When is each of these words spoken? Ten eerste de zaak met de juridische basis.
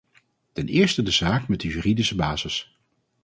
Ten 0.53 0.67
eerste 0.67 1.01
de 1.01 1.11
zaak 1.11 1.47
met 1.47 1.61
de 1.61 1.67
juridische 1.67 2.15
basis. 2.15 2.79